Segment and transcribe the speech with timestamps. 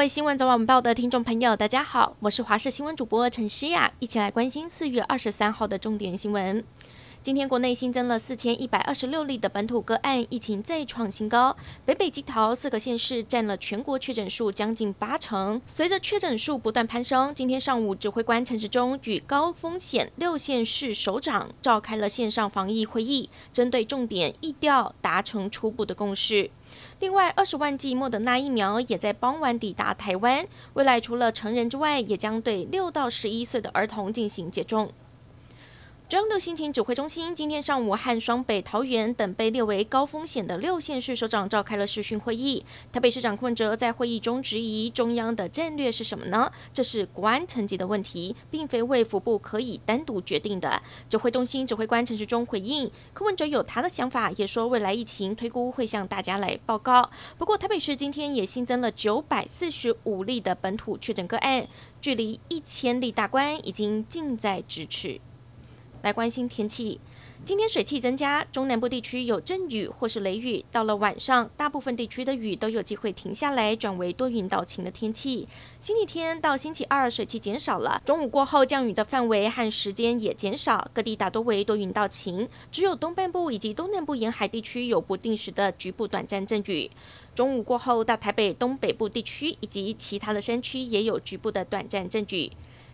[0.00, 6.64] 位新闻早晚报的听众朋友，大家好，我是华视新闻主播陈诗雅，一起来关心四月二十三号的重点新闻。
[7.22, 11.54] 今天国内新增了四千一百二十六例的本土个案，疫情再创新高。
[11.84, 15.60] 北北基桃四个县市占了全国确诊数将近八成。
[15.66, 26.50] 随着确诊数不断攀升，今天上午指挥官陈时中与高风险六县市首长召开了线上防疫会议，针对重点疫调达成初步的共识。
[27.00, 34.90] 另外，二十万剂莫德纳疫苗也在傍晚抵达台湾，未来除了成人之外，也将对六到十一岁的儿童进行接种。
[36.10, 42.64] 中央流行情指挥中心今天上午和双北、桃园等被列为高风险的六县市首长召开了视讯会议。
[42.90, 46.50] 台北市长柯文哲在会议中质疑中央的战略是什么呢？
[46.74, 50.82] 这是国安层级的问题，并非卫福部可以单独决定的。
[51.08, 57.08] 指挥中心指挥官陈时中回应，柯文哲有他的想法，也说未来疫情推估会向大家来报告。
[57.38, 61.68] 不过台北市今天也新增了九百四十五例的本土确诊个案，
[62.00, 65.20] 距离一千例大关已经近在咫尺。
[66.02, 66.98] 来关心天气，
[67.44, 70.64] 今天水汽增加，中南部地区有阵雨或是雷雨。
[70.72, 75.46] 到了晚上，大部分地区的雨都有机会停下来，转为多云到晴的天气。
[75.78, 86.90] 星期天到星期二，水汽减少了，中午过后降雨的范围和时间也减少，各地大多为多云到晴，只有东半部以及东南部沿海地区有不定时的局部短暂阵雨。
[87.34, 92.50] 中午过后，到台北东北部地区以及其他的山区也有局部的短暂阵雨。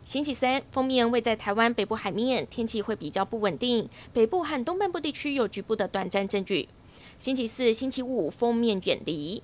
[0.07, 6.69] 星期三，封面位在台湾北部海面，天气会比较不稳定，北部和东半部地区有局部的短暂阵雨。
[7.19, 9.43] 星期四、星期五，封面远离，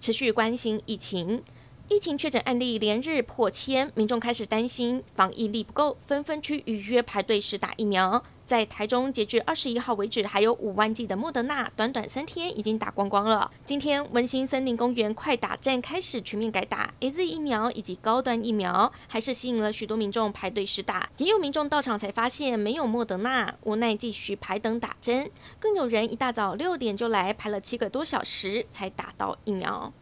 [0.00, 1.42] 持续关心疫情。
[1.90, 8.24] 疫情确诊案例连日破千，民众开始担心防疫力不够，纷纷去预约排队时打疫苗。
[8.48, 13.50] 在台中，截至二十一号为止，还有五万剂的莫德纳，短短三天已经打光光了。
[13.66, 21.10] 今天，文心森林公园快打站开始全面改打 AZ 疫苗以及高端疫苗，还是吸引了许多民众排队施打。
[21.18, 25.30] 也有民众到场才发现没有莫德纳，无奈继续排等打针。
[25.60, 29.92] 更有人一大早六点就来排了七个多小时才打到疫苗。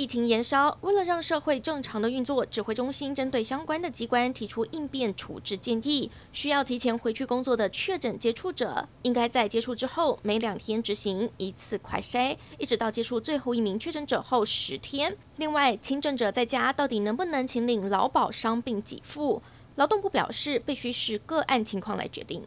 [0.00, 15.14] 疫情延烧，为了让社会正常的运作，指挥中心针对相关的机关提出应变处置建议，需要提前回去工作的确诊接触者，应该在接触之后每两天执行一次快筛，一直到接触最后一名确诊者后十天。
[15.36, 19.42] 另外，轻症者在家到底能不能请领劳保伤病给付？
[19.74, 22.42] 劳动部表示，必须是个案情况来决定。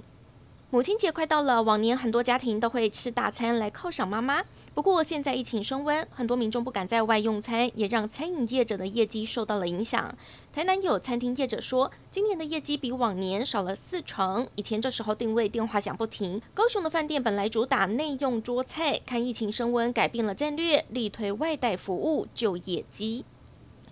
[0.74, 4.44] 母亲节快到了，往年很多家庭都会吃大餐来犒赏妈妈。
[4.74, 10.18] 不过现在疫情升温，很多民众不敢在外用餐，也让餐饮业者的业绩受到了影响。
[10.52, 14.48] 台南有餐厅业者说，今年的业绩比往年少了四成。
[14.56, 16.42] 以前这时候订位电话响不停。
[16.56, 23.24] 高雄的饭店本来主打内用桌菜，看疫情升温，改变了战略，力推外带服务救业绩。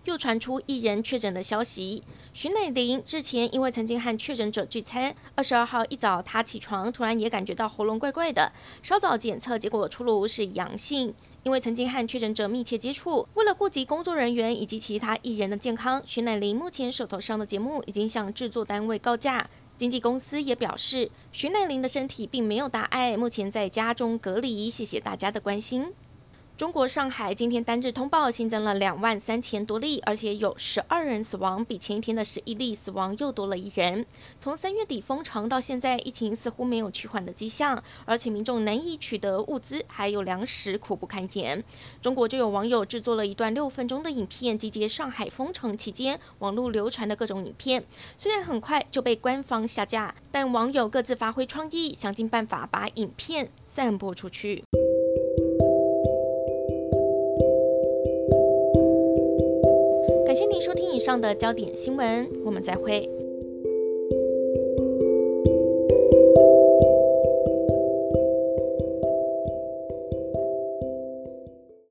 [0.06, 2.04] 又传出艺人确诊的消息。
[2.34, 8.52] 徐乃麟之前因为曾经和确诊者聚餐，二十二号一早他起床，突然也感觉到喉咙怪怪的，
[8.82, 11.14] 稍早检测结果出炉是阳性。
[11.44, 19.50] 因为曾经和确诊者密切接触，为了顾及工作人员以及其他艺人的健康，徐乃麟目前手头上的节目已经向制作单位告假。
[19.76, 24.70] 经纪公司也表示，徐乃麟的身体并没有大碍，目前在家中隔离。
[24.70, 25.92] 谢谢大家的关心。
[26.62, 34.06] 中国上海今天单日通报新增了两万三千多例，而且有十二人死亡，比前一天的十一例死亡又多了一人。
[34.40, 41.64] 从三月底封城到现在，疫情似乎没有趋缓的迹象，而且民众难以取得物资，还有粮食苦不堪言。
[42.00, 47.84] 中国就有网友制作了一段六分钟的影片，集结上海封城期间网络流传的各种影片。
[48.20, 54.64] 虽然很快就被官方下架，但网友各自发挥创意，想尽办法把影片散播出去。
[61.04, 63.21] 上的焦点新闻，我们再会。